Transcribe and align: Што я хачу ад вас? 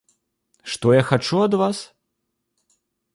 Што 0.75 0.95
я 0.99 1.03
хачу 1.09 1.41
ад 1.47 1.53
вас? 1.63 1.77